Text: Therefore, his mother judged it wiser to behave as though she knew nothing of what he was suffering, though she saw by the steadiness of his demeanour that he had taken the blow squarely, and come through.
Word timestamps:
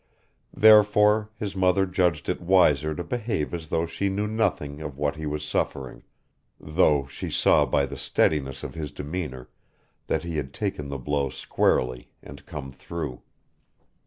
Therefore, 0.55 1.29
his 1.35 1.55
mother 1.55 1.85
judged 1.85 2.27
it 2.27 2.41
wiser 2.41 2.95
to 2.95 3.03
behave 3.03 3.53
as 3.53 3.67
though 3.67 3.85
she 3.85 4.09
knew 4.09 4.25
nothing 4.25 4.81
of 4.81 4.97
what 4.97 5.15
he 5.15 5.27
was 5.27 5.43
suffering, 5.43 6.01
though 6.59 7.05
she 7.05 7.29
saw 7.29 7.67
by 7.67 7.85
the 7.85 7.97
steadiness 7.97 8.63
of 8.63 8.73
his 8.73 8.91
demeanour 8.91 9.51
that 10.07 10.23
he 10.23 10.37
had 10.37 10.55
taken 10.55 10.89
the 10.89 10.97
blow 10.97 11.29
squarely, 11.29 12.09
and 12.23 12.47
come 12.47 12.71
through. 12.71 13.21